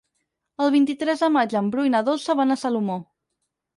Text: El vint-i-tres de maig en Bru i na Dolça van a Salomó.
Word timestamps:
El 0.63 0.71
vint-i-tres 0.75 1.21
de 1.25 1.29
maig 1.35 1.55
en 1.61 1.69
Bru 1.75 1.87
i 1.91 1.93
na 1.97 2.03
Dolça 2.09 2.37
van 2.41 2.57
a 2.57 2.59
Salomó. 2.63 2.97